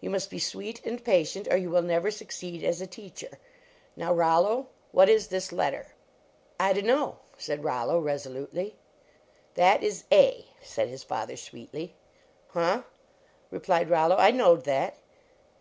[0.00, 3.38] You must be sweet and patient, or you will never succeed as a teacher.
[3.94, 5.86] Now, Rollo, what is this letter?"
[6.68, 8.74] "I dunno," said Rollo, resolutely.
[9.54, 11.94] "That is A," said his father, sweetly.
[12.48, 12.82] "Huh,"
[13.52, 14.96] replied Rollo," I knowed that."